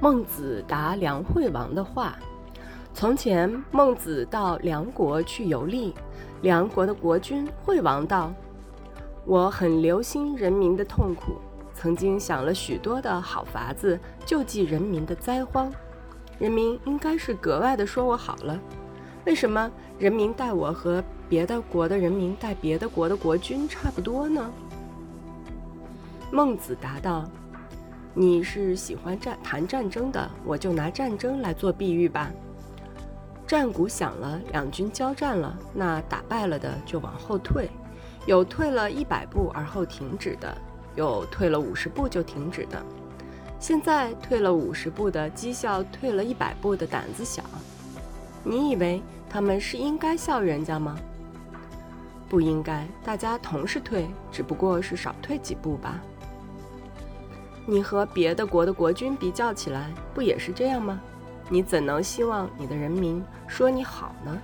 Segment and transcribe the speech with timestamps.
[0.00, 2.16] 孟子答梁惠王的话：
[2.94, 5.92] 从前，孟子到梁国去游历，
[6.42, 8.32] 梁国的国君惠王道
[9.26, 11.38] ：“我很留心人民的痛苦，
[11.74, 15.68] 曾经想了许多的好法子救济人民的灾荒。
[16.38, 18.56] 人民应该是格外的说我好了。
[19.26, 19.68] 为什么
[19.98, 24.48] 人民待我和别的国的人民待别的国的国君差不多呢？”
[26.30, 27.28] 孟子答道。
[28.14, 32.30] 你是喜欢战谈战争的，我就拿战争来做比喻吧。
[33.46, 37.70] 战鼓响了，两军交战了，那打败了的就往后退，
[38.26, 40.54] 有退了一百步而后停止的，
[40.96, 42.82] 有退了五十步就停止的。
[43.60, 47.42] 现在退了五十步的讥笑退了一百步的胆子小，
[48.44, 50.96] 你以为他们是应该笑人家吗？
[52.28, 56.00] 不应该，大家同是退，只不过是少退几步吧。
[57.70, 60.98] 你和别的国的国君比较起来，不也是这样吗？
[61.50, 64.40] 你怎能希望你的人民说你好呢？